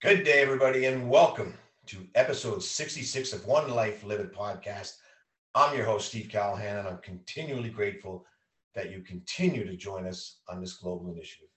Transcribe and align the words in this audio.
Good 0.00 0.24
day, 0.24 0.40
everybody, 0.40 0.86
and 0.86 1.10
welcome 1.10 1.52
to 1.86 2.06
episode 2.14 2.62
66 2.62 3.32
of 3.32 3.44
One 3.46 3.68
Life 3.70 4.04
Lived 4.04 4.32
podcast. 4.32 4.92
I'm 5.54 5.76
your 5.76 5.84
host, 5.84 6.08
Steve 6.08 6.28
Callahan, 6.30 6.78
and 6.78 6.88
I'm 6.88 6.98
continually 6.98 7.68
grateful 7.68 8.24
that 8.74 8.90
you 8.90 9.02
continue 9.02 9.66
to 9.66 9.76
join 9.76 10.06
us 10.06 10.38
on 10.48 10.60
this 10.60 10.74
global 10.74 11.10
initiative. 11.10 11.48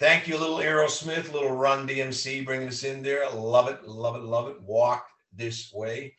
Thank 0.00 0.26
you, 0.26 0.38
little 0.38 0.56
Aerosmith, 0.56 1.32
little 1.32 1.54
Run 1.54 1.86
DMC, 1.86 2.44
bringing 2.44 2.68
us 2.68 2.84
in 2.84 3.02
there. 3.02 3.30
Love 3.30 3.68
it, 3.68 3.86
love 3.86 4.16
it, 4.16 4.22
love 4.22 4.48
it. 4.48 4.60
Walk 4.62 5.06
this 5.36 5.72
way. 5.72 6.14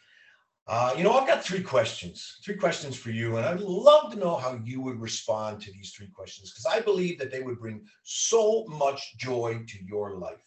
Uh, 0.65 0.93
you 0.97 1.03
know, 1.03 1.11
I've 1.11 1.27
got 1.27 1.43
three 1.43 1.61
questions, 1.61 2.37
three 2.43 2.55
questions 2.55 2.95
for 2.95 3.11
you, 3.11 3.35
and 3.35 3.45
I'd 3.45 3.59
love 3.59 4.11
to 4.11 4.19
know 4.19 4.37
how 4.37 4.57
you 4.63 4.79
would 4.81 5.01
respond 5.01 5.61
to 5.61 5.71
these 5.73 5.91
three 5.91 6.07
questions 6.07 6.51
because 6.51 6.65
I 6.65 6.79
believe 6.79 7.19
that 7.19 7.31
they 7.31 7.41
would 7.41 7.59
bring 7.59 7.85
so 8.03 8.65
much 8.69 9.17
joy 9.17 9.61
to 9.67 9.85
your 9.85 10.15
life. 10.15 10.41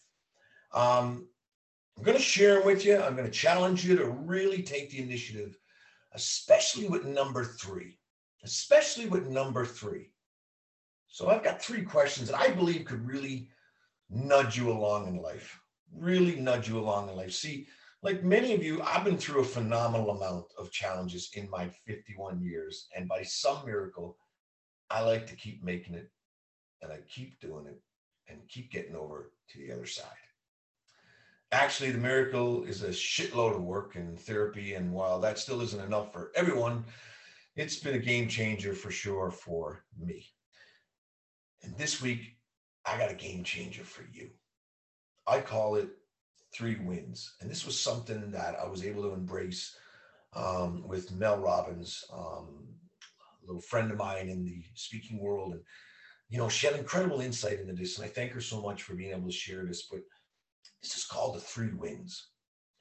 Um, 0.73 1.27
I'm 1.95 2.03
going 2.03 2.17
to 2.17 2.23
share 2.23 2.55
them 2.55 2.65
with 2.65 2.83
you. 2.83 2.97
I'm 2.97 3.15
going 3.15 3.27
to 3.27 3.31
challenge 3.31 3.85
you 3.85 3.95
to 3.95 4.09
really 4.09 4.63
take 4.63 4.89
the 4.89 5.01
initiative, 5.01 5.57
especially 6.13 6.87
with 6.87 7.05
number 7.05 7.43
three, 7.43 7.99
especially 8.43 9.05
with 9.05 9.27
number 9.27 9.65
three. 9.65 10.11
So 11.07 11.29
I've 11.29 11.43
got 11.43 11.61
three 11.61 11.83
questions 11.83 12.29
that 12.29 12.39
I 12.39 12.49
believe 12.49 12.85
could 12.85 13.05
really 13.05 13.49
nudge 14.09 14.57
you 14.57 14.71
along 14.71 15.07
in 15.07 15.21
life, 15.21 15.59
really 15.95 16.35
nudge 16.35 16.67
you 16.67 16.79
along 16.79 17.09
in 17.09 17.15
life. 17.15 17.33
See, 17.33 17.67
like 18.03 18.23
many 18.23 18.53
of 18.53 18.63
you, 18.63 18.81
I've 18.81 19.03
been 19.03 19.17
through 19.17 19.41
a 19.41 19.45
phenomenal 19.45 20.11
amount 20.11 20.45
of 20.57 20.71
challenges 20.71 21.29
in 21.33 21.49
my 21.49 21.69
51 21.85 22.41
years. 22.41 22.87
And 22.95 23.07
by 23.07 23.23
some 23.23 23.65
miracle, 23.65 24.17
I 24.89 25.01
like 25.01 25.27
to 25.27 25.35
keep 25.35 25.63
making 25.63 25.95
it 25.95 26.09
and 26.81 26.91
I 26.91 26.99
keep 27.09 27.39
doing 27.39 27.65
it 27.65 27.81
and 28.29 28.47
keep 28.47 28.71
getting 28.71 28.95
over 28.95 29.31
to 29.49 29.57
the 29.57 29.71
other 29.71 29.85
side 29.85 30.05
actually 31.51 31.91
the 31.91 31.97
miracle 31.97 32.63
is 32.65 32.83
a 32.83 32.89
shitload 32.89 33.55
of 33.55 33.63
work 33.63 33.95
and 33.95 34.19
therapy 34.19 34.73
and 34.73 34.91
while 34.91 35.19
that 35.19 35.39
still 35.39 35.61
isn't 35.61 35.85
enough 35.85 36.11
for 36.11 36.31
everyone 36.35 36.83
it's 37.55 37.77
been 37.77 37.95
a 37.95 37.99
game 37.99 38.27
changer 38.27 38.73
for 38.73 38.91
sure 38.91 39.31
for 39.31 39.83
me 39.97 40.25
and 41.63 41.75
this 41.77 42.01
week 42.01 42.35
i 42.85 42.97
got 42.97 43.11
a 43.11 43.15
game 43.15 43.43
changer 43.43 43.83
for 43.83 44.03
you 44.11 44.29
i 45.25 45.39
call 45.39 45.75
it 45.75 45.89
three 46.53 46.75
wins 46.75 47.35
and 47.41 47.49
this 47.49 47.65
was 47.65 47.79
something 47.79 48.31
that 48.31 48.55
i 48.63 48.67
was 48.67 48.85
able 48.85 49.03
to 49.03 49.13
embrace 49.13 49.75
um, 50.33 50.87
with 50.87 51.11
mel 51.11 51.39
robbins 51.39 52.03
um, 52.13 52.67
a 53.43 53.45
little 53.45 53.61
friend 53.61 53.91
of 53.91 53.97
mine 53.97 54.29
in 54.29 54.43
the 54.43 54.63
speaking 54.75 55.19
world 55.19 55.53
and 55.53 55.61
you 56.29 56.37
know 56.37 56.49
she 56.49 56.67
had 56.67 56.75
incredible 56.75 57.21
insight 57.21 57.59
into 57.59 57.73
this 57.73 57.97
and 57.97 58.05
i 58.05 58.09
thank 58.09 58.31
her 58.31 58.41
so 58.41 58.61
much 58.61 58.83
for 58.83 58.95
being 58.95 59.11
able 59.11 59.27
to 59.27 59.31
share 59.31 59.65
this 59.65 59.87
but 59.91 60.01
this 60.81 60.95
is 60.95 61.05
called 61.05 61.35
the 61.35 61.39
three 61.39 61.73
wins. 61.73 62.27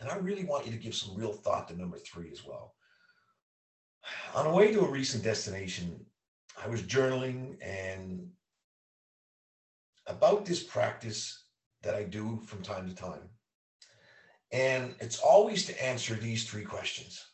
And 0.00 0.08
I 0.08 0.16
really 0.16 0.44
want 0.44 0.66
you 0.66 0.72
to 0.72 0.78
give 0.78 0.94
some 0.94 1.16
real 1.16 1.32
thought 1.32 1.68
to 1.68 1.76
number 1.76 1.98
three 1.98 2.30
as 2.30 2.44
well. 2.44 2.74
On 4.34 4.44
the 4.44 4.52
way 4.52 4.72
to 4.72 4.80
a 4.80 4.90
recent 4.90 5.24
destination, 5.24 6.04
I 6.62 6.68
was 6.68 6.82
journaling 6.82 7.56
and 7.62 8.28
about 10.06 10.44
this 10.44 10.62
practice 10.62 11.44
that 11.82 11.94
I 11.94 12.04
do 12.04 12.40
from 12.46 12.62
time 12.62 12.88
to 12.88 12.94
time. 12.94 13.28
And 14.52 14.94
it's 15.00 15.18
always 15.18 15.66
to 15.66 15.84
answer 15.84 16.14
these 16.14 16.44
three 16.44 16.64
questions. 16.64 17.24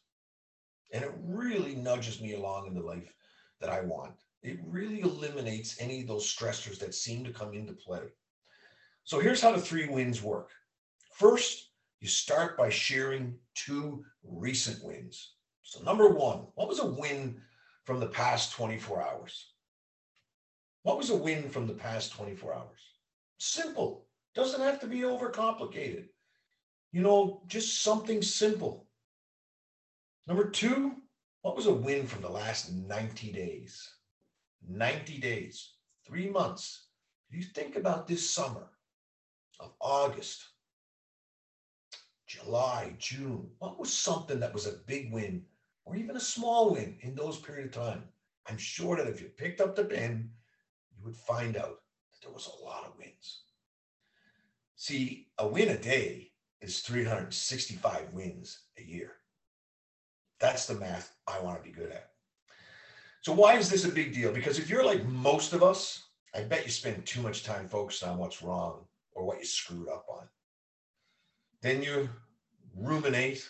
And 0.93 1.05
it 1.05 1.13
really 1.23 1.75
nudges 1.75 2.21
me 2.21 2.35
along 2.35 2.67
in 2.67 2.75
the 2.75 2.83
life 2.83 3.13
that 3.61 3.71
I 3.71 3.81
want. 3.83 4.13
It 4.43 4.59
really 4.67 5.01
eliminates 5.01 5.81
any 5.81 6.01
of 6.01 6.09
those 6.09 6.27
stressors 6.27 6.79
that 6.81 6.95
seem 6.95 7.25
to 7.25 7.33
come 7.33 7.55
into 7.55 7.73
play. 7.73 8.03
So 9.05 9.21
here's 9.21 9.41
how 9.41 9.53
the 9.53 9.61
three 9.61 9.89
wins 9.89 10.23
work. 10.23 10.51
First, 11.15 11.71
you 12.01 12.09
start 12.09 12.57
by 12.57 12.69
sharing 12.69 13.37
two 13.55 14.05
recent 14.25 14.83
wins. 14.83 15.35
So, 15.63 15.83
number 15.83 16.09
one, 16.09 16.47
what 16.55 16.69
was 16.69 16.81
a 16.81 16.87
win 16.87 17.41
from 17.85 18.01
the 18.01 18.09
past 18.09 18.53
24 18.53 19.03
hours? 19.03 19.53
What 20.83 20.99
was 20.99 21.11
a 21.11 21.17
win 21.17 21.49
from 21.49 21.67
the 21.67 21.75
past 21.75 22.13
24 22.13 22.55
hours? 22.55 22.81
Simple. 23.39 24.07
Doesn't 24.35 24.61
have 24.61 24.81
to 24.81 24.87
be 24.87 25.01
overcomplicated. 25.01 26.07
You 26.93 27.01
know, 27.01 27.43
just 27.47 27.83
something 27.83 28.21
simple. 28.21 28.87
Number 30.27 30.51
two, 30.51 30.93
what 31.41 31.57
was 31.57 31.67
a 31.67 31.73
win 31.73 32.07
from 32.07 32.23
the 32.23 32.29
last 32.29 32.71
90 32.71 33.33
days? 33.33 33.97
90 34.69 35.19
days, 35.19 35.73
three 36.07 36.29
months. 36.29 36.89
You 37.31 37.43
think 37.43 37.77
about 37.77 38.07
this 38.07 38.29
summer, 38.29 38.69
of 39.59 39.73
August, 39.81 40.45
July, 42.27 42.95
June, 42.99 43.49
what 43.59 43.79
was 43.79 43.93
something 43.93 44.41
that 44.41 44.53
was 44.53 44.67
a 44.67 44.81
big 44.87 45.13
win 45.13 45.43
or 45.85 45.97
even 45.97 46.17
a 46.17 46.21
small 46.21 46.73
win 46.73 46.99
in 47.01 47.15
those 47.15 47.39
period 47.39 47.67
of 47.67 47.73
time? 47.73 48.05
I'm 48.49 48.59
sure 48.59 48.97
that 48.97 49.07
if 49.07 49.21
you 49.21 49.29
picked 49.29 49.61
up 49.61 49.75
the 49.75 49.85
pen, 49.85 50.31
you 50.97 51.05
would 51.05 51.17
find 51.17 51.57
out 51.57 51.81
that 52.11 52.23
there 52.23 52.33
was 52.33 52.49
a 52.49 52.65
lot 52.65 52.85
of 52.85 52.99
wins. 52.99 53.45
See, 54.77 55.29
a 55.39 55.47
win 55.47 55.69
a 55.69 55.79
day 55.79 56.32
is 56.63 56.81
365 56.81 58.13
wins 58.13 58.61
a 58.79 58.83
year. 58.83 59.13
That's 60.41 60.67
the 60.67 60.75
math 60.75 61.15
I 61.27 61.41
want 61.41 61.63
to 61.63 61.69
be 61.69 61.75
good 61.75 61.91
at. 61.91 62.11
So, 63.21 63.33
why 63.33 63.57
is 63.57 63.71
this 63.71 63.85
a 63.85 63.89
big 63.89 64.13
deal? 64.13 64.33
Because 64.33 64.59
if 64.59 64.69
you're 64.69 64.85
like 64.85 65.05
most 65.05 65.53
of 65.53 65.63
us, 65.63 66.05
I 66.35 66.43
bet 66.43 66.65
you 66.65 66.71
spend 66.71 67.05
too 67.05 67.23
much 67.23 67.45
time 67.45 67.69
focused 67.69 68.03
on 68.03 68.19
what's 68.19 68.43
wrong 68.43 68.87
or 69.13 69.25
what 69.25 69.39
you 69.39 69.45
screwed 69.45 69.89
up 69.89 70.07
on. 70.09 70.27
Then 71.61 71.83
you 71.83 72.09
ruminate, 72.75 73.49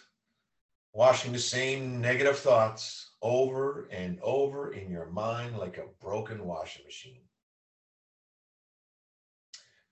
washing 0.93 1.33
the 1.33 1.39
same 1.39 2.01
negative 2.01 2.39
thoughts 2.39 3.13
over 3.23 3.89
and 3.91 4.19
over 4.21 4.75
in 4.75 4.91
your 4.91 5.07
mind 5.07 5.57
like 5.57 5.79
a 5.79 6.05
broken 6.05 6.45
washing 6.45 6.85
machine. 6.85 7.23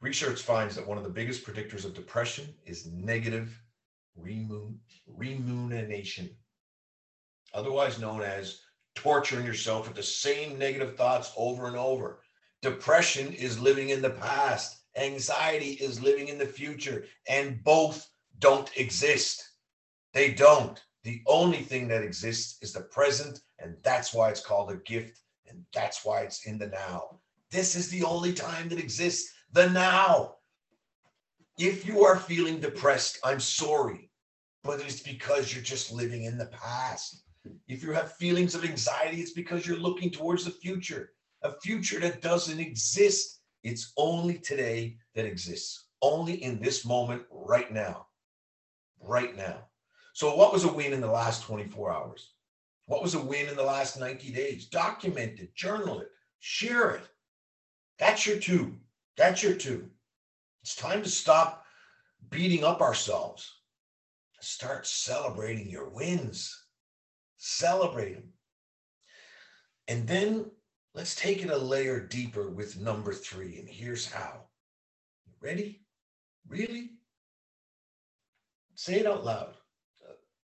Research 0.01 0.43
finds 0.43 0.75
that 0.75 0.87
one 0.87 0.99
of 0.99 1.05
the 1.05 1.11
biggest 1.11 1.45
predictors 1.45 1.85
of 1.85 1.95
depression 1.95 2.55
is 2.65 2.87
negative 2.87 3.61
rumination, 5.07 6.31
otherwise 7.55 7.99
known 7.99 8.23
as 8.23 8.61
torturing 8.95 9.47
yourself 9.47 9.87
with 9.87 9.97
the 9.97 10.03
same 10.03 10.59
negative 10.59 10.97
thoughts 10.97 11.33
over 11.37 11.67
and 11.67 11.77
over. 11.77 12.23
Depression 12.63 13.33
is 13.33 13.59
living 13.61 13.91
in 13.91 14.03
the 14.03 14.11
past 14.11 14.81
Anxiety 14.97 15.73
is 15.73 16.03
living 16.03 16.29
in 16.29 16.39
the 16.39 16.47
future, 16.47 17.07
and 17.29 17.63
both 17.63 18.11
don't 18.39 18.77
exist. 18.77 19.53
They 20.13 20.33
don't. 20.33 20.83
The 21.05 21.23
only 21.27 21.63
thing 21.63 21.87
that 21.89 22.03
exists 22.03 22.59
is 22.61 22.73
the 22.73 22.83
present, 22.83 23.41
and 23.61 23.77
that's 23.83 24.13
why 24.13 24.31
it's 24.31 24.45
called 24.45 24.73
a 24.73 24.77
gift, 24.77 25.21
and 25.47 25.65
that's 25.73 26.05
why 26.05 26.23
it's 26.23 26.45
in 26.45 26.59
the 26.59 26.67
now. 26.67 27.21
This 27.51 27.77
is 27.77 27.89
the 27.89 28.03
only 28.03 28.33
time 28.33 28.69
that 28.69 28.81
exists 28.81 29.33
the 29.53 29.69
now. 29.71 30.37
If 31.59 31.87
you 31.87 32.05
are 32.05 32.17
feeling 32.17 32.61
depressed, 32.61 33.19
I'm 33.23 33.41
sorry, 33.41 34.11
but 34.65 34.81
it's 34.81 35.01
because 35.01 35.53
you're 35.53 35.63
just 35.63 35.93
living 35.93 36.25
in 36.25 36.39
the 36.39 36.47
past. 36.47 37.23
If 37.69 37.83
you 37.83 37.93
have 37.93 38.17
feelings 38.17 38.55
of 38.55 38.65
anxiety, 38.65 39.21
it's 39.21 39.33
because 39.33 39.67
you're 39.67 39.77
looking 39.77 40.11
towards 40.11 40.45
the 40.45 40.51
future, 40.51 41.13
a 41.43 41.53
future 41.61 42.01
that 42.01 42.23
doesn't 42.23 42.61
exist 42.61 43.41
it's 43.63 43.93
only 43.97 44.39
today 44.39 44.97
that 45.15 45.27
exists, 45.27 45.87
only 46.03 46.43
in 46.43 46.61
this 46.61 46.85
moment 46.85 47.23
right 47.31 47.71
now. 47.73 48.07
Right 49.01 49.37
now. 49.37 49.69
So, 50.15 50.35
what 50.35 50.53
was 50.53 50.65
a 50.65 50.73
win 50.73 50.93
in 50.93 51.01
the 51.01 51.11
last 51.11 51.43
24 51.45 51.93
hours? 51.93 52.33
What 52.87 53.03
was 53.03 53.15
a 53.15 53.21
win 53.21 53.49
in 53.49 53.57
the 53.57 53.63
last 53.63 53.99
90 53.99 54.33
days? 54.33 54.67
Document 54.67 55.39
it, 55.39 55.55
journal 55.55 56.01
it, 56.01 56.09
share 56.41 56.93
it. 56.93 57.09
That's 57.99 58.27
your 58.27 58.39
two. 58.39 58.77
That's 59.17 59.43
your 59.43 59.55
two. 59.55 59.91
It's 60.63 60.77
time 60.77 61.03
to 61.03 61.09
stop 61.09 61.65
beating 62.31 62.65
up 62.65 62.81
ourselves. 62.81 63.61
Start 64.41 64.87
celebrating 64.87 65.69
your 65.69 65.89
wins. 65.89 66.65
Celebrate 67.39 68.15
them. 68.15 68.33
And 69.89 70.07
then 70.07 70.51
Let's 70.93 71.15
take 71.15 71.43
it 71.43 71.51
a 71.51 71.57
layer 71.57 72.01
deeper 72.01 72.51
with 72.51 72.81
number 72.81 73.13
three, 73.13 73.59
and 73.59 73.69
here's 73.69 74.11
how. 74.11 74.47
Ready? 75.41 75.83
Really? 76.49 76.91
Say 78.75 78.99
it 78.99 79.07
out 79.07 79.25
loud. 79.25 79.55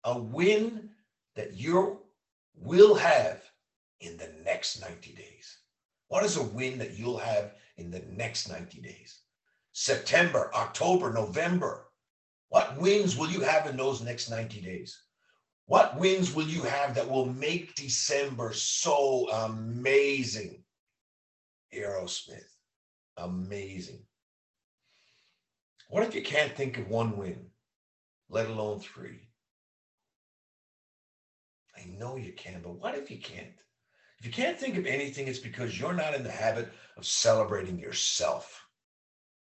A 0.04 0.20
win 0.20 0.92
that 1.36 1.54
you 1.54 2.02
will 2.56 2.94
have 2.94 3.42
in 4.02 4.18
the 4.18 4.32
next 4.44 4.80
90 4.80 5.14
days. 5.14 5.58
What 6.10 6.24
is 6.24 6.38
a 6.38 6.44
win 6.44 6.78
that 6.78 6.94
you'll 6.94 7.18
have 7.18 7.54
in 7.78 7.92
the 7.92 8.04
next 8.10 8.50
90 8.50 8.82
days? 8.82 9.22
September, 9.74 10.52
October, 10.56 11.12
November. 11.12 11.88
What 12.50 12.80
wins 12.80 13.18
will 13.18 13.30
you 13.30 13.42
have 13.42 13.68
in 13.68 13.76
those 13.76 14.02
next 14.02 14.30
90 14.30 14.62
days? 14.62 14.98
What 15.68 16.00
wins 16.00 16.34
will 16.34 16.48
you 16.48 16.62
have 16.62 16.96
that 16.96 17.10
will 17.10 17.26
make 17.26 17.76
December 17.76 18.54
so 18.54 19.30
amazing? 19.32 20.64
Aerosmith, 21.74 22.54
amazing. 23.18 24.06
What 25.90 26.04
if 26.04 26.16
you 26.16 26.22
can't 26.22 26.56
think 26.56 26.78
of 26.78 26.88
one 26.88 27.18
win, 27.18 27.48
let 28.30 28.48
alone 28.48 28.80
three? 28.80 29.28
I 31.78 31.86
know 31.86 32.16
you 32.16 32.34
can, 32.34 32.62
but 32.62 32.80
what 32.80 32.96
if 32.96 33.12
you 33.12 33.20
can't? 33.20 33.60
If 34.26 34.36
you 34.36 34.44
can't 34.44 34.58
think 34.58 34.76
of 34.76 34.88
anything, 34.88 35.28
it's 35.28 35.38
because 35.38 35.80
you're 35.80 35.94
not 35.94 36.16
in 36.16 36.24
the 36.24 36.32
habit 36.32 36.74
of 36.98 37.06
celebrating 37.06 37.78
yourself. 37.78 38.66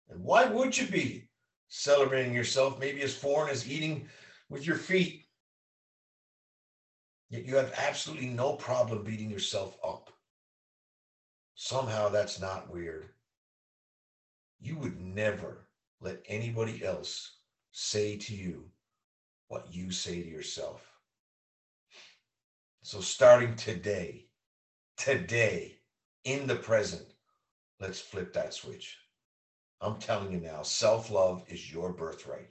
And 0.09 0.25
why 0.25 0.47
would 0.47 0.75
you 0.75 0.87
be 0.87 1.29
celebrating 1.69 2.33
yourself 2.33 2.81
maybe 2.81 3.03
as 3.03 3.15
foreign 3.15 3.51
as 3.51 3.71
eating 3.71 4.09
with 4.49 4.67
your 4.67 4.77
feet? 4.77 5.27
Yet 7.29 7.45
you 7.45 7.57
have 7.57 7.75
absolutely 7.77 8.29
no 8.29 8.55
problem 8.55 9.05
beating 9.05 9.31
yourself 9.31 9.77
up. 9.85 10.15
Somehow 11.57 12.09
that's 12.09 12.41
not 12.41 12.73
weird. 12.73 13.11
You 14.63 14.79
would 14.79 14.99
never 14.99 15.69
let 16.01 16.23
anybody 16.27 16.83
else 16.83 17.37
say 17.73 18.17
to 18.17 18.35
you 18.35 18.65
what 19.49 19.75
you 19.75 19.91
say 19.91 20.23
to 20.23 20.29
yourself. 20.29 20.91
So, 22.81 23.03
starting 23.03 23.57
today, 23.57 24.30
today, 25.01 25.79
in 26.25 26.47
the 26.47 26.57
present, 26.57 27.07
let's 27.81 28.01
flip 28.01 28.35
that 28.35 28.53
switch. 28.53 28.99
I'm 29.81 29.99
telling 29.99 30.31
you 30.31 30.41
now, 30.41 30.63
self 30.63 31.11
love 31.11 31.43
is 31.49 31.73
your 31.73 31.95
birthright. 31.95 32.51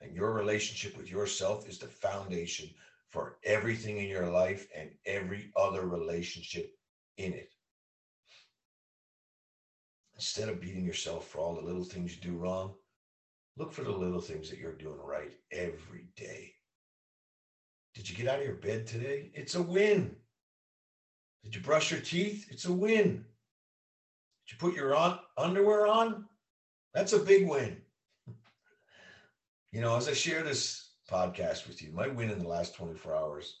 And 0.00 0.14
your 0.14 0.32
relationship 0.32 0.96
with 0.96 1.10
yourself 1.10 1.68
is 1.68 1.78
the 1.78 1.86
foundation 1.86 2.70
for 3.10 3.36
everything 3.44 3.98
in 3.98 4.08
your 4.08 4.30
life 4.30 4.66
and 4.74 4.90
every 5.04 5.52
other 5.56 5.86
relationship 5.86 6.72
in 7.18 7.34
it. 7.34 7.52
Instead 10.14 10.48
of 10.48 10.60
beating 10.60 10.86
yourself 10.86 11.28
for 11.28 11.38
all 11.38 11.54
the 11.54 11.60
little 11.60 11.84
things 11.84 12.14
you 12.14 12.22
do 12.22 12.38
wrong, 12.38 12.74
look 13.58 13.74
for 13.74 13.84
the 13.84 13.90
little 13.90 14.20
things 14.22 14.48
that 14.48 14.58
you're 14.58 14.72
doing 14.72 15.00
right 15.04 15.32
every 15.52 16.08
day. 16.16 16.54
Did 17.94 18.08
you 18.08 18.16
get 18.16 18.28
out 18.28 18.38
of 18.38 18.46
your 18.46 18.54
bed 18.54 18.86
today? 18.86 19.30
It's 19.34 19.54
a 19.54 19.62
win. 19.62 20.16
Did 21.48 21.60
you 21.60 21.62
brush 21.62 21.90
your 21.90 22.00
teeth? 22.00 22.46
It's 22.50 22.66
a 22.66 22.72
win. 22.72 23.24
Did 24.46 24.52
you 24.52 24.58
put 24.58 24.74
your 24.74 24.94
on, 24.94 25.18
underwear 25.38 25.86
on? 25.86 26.26
That's 26.92 27.14
a 27.14 27.18
big 27.18 27.48
win. 27.48 27.80
You 29.72 29.80
know, 29.80 29.96
as 29.96 30.08
I 30.08 30.12
share 30.12 30.42
this 30.42 30.90
podcast 31.10 31.66
with 31.66 31.80
you, 31.80 31.90
my 31.90 32.06
win 32.06 32.28
in 32.28 32.38
the 32.38 32.46
last 32.46 32.74
24 32.74 33.16
hours, 33.16 33.60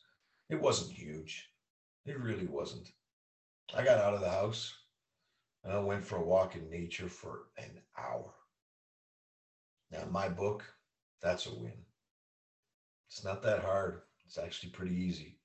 it 0.50 0.60
wasn't 0.60 0.90
huge. 0.90 1.48
It 2.04 2.20
really 2.20 2.46
wasn't. 2.46 2.90
I 3.74 3.82
got 3.82 3.96
out 3.96 4.12
of 4.12 4.20
the 4.20 4.28
house 4.28 4.70
and 5.64 5.72
I 5.72 5.78
went 5.78 6.04
for 6.04 6.16
a 6.16 6.24
walk 6.24 6.56
in 6.56 6.68
nature 6.68 7.08
for 7.08 7.44
an 7.56 7.80
hour. 7.96 8.34
Now, 9.90 10.04
my 10.10 10.28
book, 10.28 10.62
that's 11.22 11.46
a 11.46 11.54
win. 11.54 11.86
It's 13.08 13.24
not 13.24 13.42
that 13.44 13.64
hard. 13.64 14.02
It's 14.26 14.36
actually 14.36 14.72
pretty 14.72 14.94
easy. 14.94 15.37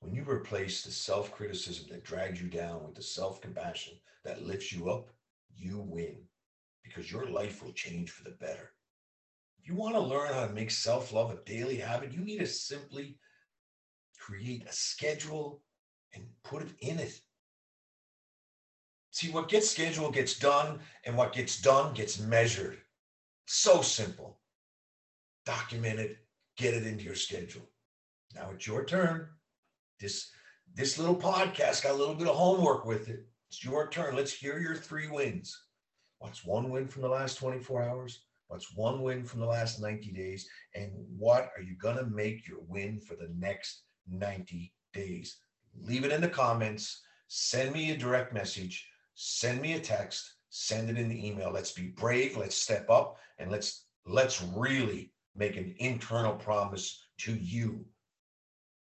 When 0.00 0.14
you 0.14 0.24
replace 0.24 0.82
the 0.82 0.90
self 0.90 1.30
criticism 1.30 1.86
that 1.90 2.04
drags 2.04 2.40
you 2.40 2.48
down 2.48 2.84
with 2.84 2.94
the 2.94 3.02
self 3.02 3.40
compassion 3.40 3.94
that 4.24 4.42
lifts 4.42 4.72
you 4.72 4.90
up, 4.90 5.10
you 5.54 5.78
win 5.78 6.16
because 6.82 7.12
your 7.12 7.26
life 7.26 7.62
will 7.62 7.72
change 7.72 8.10
for 8.10 8.24
the 8.24 8.30
better. 8.30 8.72
If 9.60 9.68
you 9.68 9.74
want 9.74 9.94
to 9.94 10.00
learn 10.00 10.32
how 10.32 10.46
to 10.46 10.52
make 10.52 10.70
self 10.70 11.12
love 11.12 11.30
a 11.30 11.44
daily 11.44 11.76
habit, 11.76 12.12
you 12.12 12.20
need 12.24 12.38
to 12.38 12.46
simply 12.46 13.18
create 14.18 14.66
a 14.66 14.72
schedule 14.72 15.62
and 16.14 16.24
put 16.44 16.62
it 16.62 16.74
in 16.80 16.98
it. 16.98 17.20
See, 19.10 19.30
what 19.30 19.48
gets 19.48 19.70
scheduled 19.70 20.14
gets 20.14 20.38
done, 20.38 20.80
and 21.04 21.16
what 21.16 21.34
gets 21.34 21.60
done 21.60 21.94
gets 21.94 22.18
measured. 22.18 22.78
So 23.46 23.82
simple. 23.82 24.40
Document 25.44 25.98
it, 25.98 26.18
get 26.56 26.74
it 26.74 26.86
into 26.86 27.04
your 27.04 27.14
schedule. 27.16 27.68
Now 28.34 28.50
it's 28.50 28.66
your 28.66 28.84
turn. 28.84 29.28
This 30.00 30.30
this 30.74 30.98
little 30.98 31.16
podcast 31.16 31.82
got 31.82 31.92
a 31.92 31.98
little 31.98 32.14
bit 32.14 32.28
of 32.28 32.36
homework 32.36 32.86
with 32.86 33.08
it. 33.08 33.26
It's 33.48 33.64
your 33.64 33.88
turn. 33.88 34.16
Let's 34.16 34.32
hear 34.32 34.58
your 34.58 34.74
three 34.74 35.08
wins. 35.08 35.56
What's 36.18 36.44
one 36.44 36.70
win 36.70 36.86
from 36.86 37.02
the 37.02 37.08
last 37.08 37.36
24 37.36 37.82
hours? 37.82 38.22
What's 38.46 38.74
one 38.76 39.02
win 39.02 39.24
from 39.24 39.40
the 39.40 39.46
last 39.46 39.80
90 39.80 40.12
days? 40.12 40.48
And 40.74 40.90
what 41.16 41.50
are 41.56 41.62
you 41.62 41.76
going 41.76 41.96
to 41.96 42.06
make 42.06 42.46
your 42.46 42.60
win 42.68 43.00
for 43.00 43.14
the 43.14 43.30
next 43.36 43.82
90 44.08 44.72
days? 44.92 45.38
Leave 45.82 46.04
it 46.04 46.12
in 46.12 46.20
the 46.20 46.28
comments. 46.28 47.02
Send 47.28 47.72
me 47.72 47.90
a 47.90 47.96
direct 47.96 48.32
message. 48.32 48.88
Send 49.14 49.60
me 49.60 49.74
a 49.74 49.80
text. 49.80 50.34
Send 50.50 50.90
it 50.90 50.98
in 50.98 51.08
the 51.08 51.28
email. 51.28 51.50
Let's 51.50 51.72
be 51.72 51.88
brave. 51.88 52.36
Let's 52.36 52.56
step 52.56 52.88
up 52.90 53.18
and 53.38 53.50
let's 53.50 53.86
let's 54.06 54.42
really 54.42 55.12
make 55.36 55.56
an 55.56 55.74
internal 55.78 56.34
promise 56.34 57.06
to 57.18 57.34
you 57.34 57.84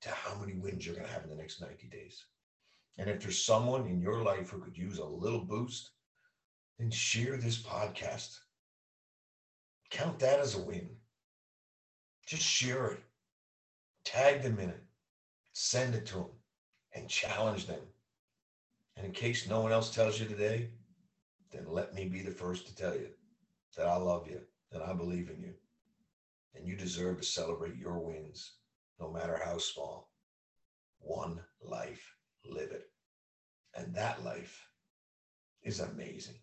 to 0.01 0.09
how 0.09 0.35
many 0.39 0.53
wins 0.53 0.85
you're 0.85 0.95
going 0.95 1.07
to 1.07 1.13
have 1.13 1.23
in 1.23 1.29
the 1.29 1.35
next 1.35 1.61
90 1.61 1.87
days. 1.87 2.25
And 2.97 3.09
if 3.09 3.21
there's 3.21 3.43
someone 3.43 3.87
in 3.87 4.01
your 4.01 4.21
life 4.23 4.49
who 4.49 4.59
could 4.59 4.77
use 4.77 4.97
a 4.97 5.05
little 5.05 5.45
boost, 5.45 5.91
then 6.79 6.91
share 6.91 7.37
this 7.37 7.61
podcast. 7.61 8.37
Count 9.89 10.19
that 10.19 10.39
as 10.39 10.55
a 10.55 10.61
win. 10.61 10.89
Just 12.25 12.43
share 12.43 12.87
it. 12.87 13.03
Tag 14.03 14.41
them 14.41 14.59
in 14.59 14.69
it. 14.69 14.83
Send 15.53 15.95
it 15.95 16.05
to 16.07 16.15
them 16.15 16.29
and 16.93 17.07
challenge 17.07 17.67
them. 17.67 17.81
And 18.97 19.05
in 19.05 19.11
case 19.11 19.47
no 19.47 19.61
one 19.61 19.71
else 19.71 19.93
tells 19.93 20.19
you 20.19 20.25
today, 20.27 20.69
then 21.51 21.65
let 21.67 21.93
me 21.93 22.05
be 22.05 22.21
the 22.21 22.31
first 22.31 22.67
to 22.67 22.75
tell 22.75 22.93
you 22.93 23.09
that 23.77 23.87
I 23.87 23.95
love 23.97 24.27
you, 24.27 24.41
that 24.71 24.81
I 24.81 24.93
believe 24.93 25.29
in 25.29 25.41
you, 25.41 25.53
and 26.55 26.67
you 26.67 26.75
deserve 26.75 27.17
to 27.19 27.25
celebrate 27.25 27.75
your 27.75 27.99
wins, 27.99 28.53
no 29.01 29.11
matter 29.11 29.41
how 29.43 29.57
small. 29.57 30.11
One 30.99 31.41
life, 31.59 32.15
live 32.45 32.71
it. 32.71 32.85
And 33.73 33.95
that 33.95 34.23
life 34.23 34.67
is 35.63 35.79
amazing. 35.79 36.39